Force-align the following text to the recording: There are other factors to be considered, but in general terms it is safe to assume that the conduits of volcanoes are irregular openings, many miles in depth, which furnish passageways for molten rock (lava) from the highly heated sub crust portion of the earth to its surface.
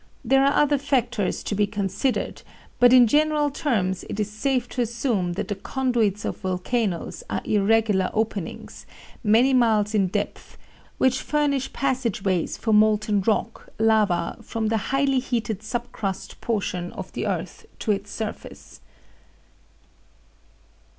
There 0.25 0.43
are 0.43 0.53
other 0.59 0.79
factors 0.79 1.43
to 1.43 1.53
be 1.53 1.67
considered, 1.67 2.41
but 2.79 2.91
in 2.91 3.05
general 3.05 3.51
terms 3.51 4.03
it 4.09 4.19
is 4.19 4.31
safe 4.31 4.67
to 4.69 4.81
assume 4.81 5.33
that 5.33 5.47
the 5.47 5.53
conduits 5.53 6.25
of 6.25 6.37
volcanoes 6.37 7.23
are 7.29 7.43
irregular 7.45 8.09
openings, 8.11 8.87
many 9.23 9.53
miles 9.53 9.93
in 9.93 10.07
depth, 10.07 10.57
which 10.97 11.21
furnish 11.21 11.71
passageways 11.71 12.57
for 12.57 12.73
molten 12.73 13.21
rock 13.21 13.69
(lava) 13.77 14.37
from 14.41 14.69
the 14.69 14.77
highly 14.89 15.19
heated 15.19 15.61
sub 15.61 15.91
crust 15.91 16.41
portion 16.41 16.91
of 16.93 17.13
the 17.13 17.27
earth 17.27 17.67
to 17.77 17.91
its 17.91 18.09
surface. 18.09 18.79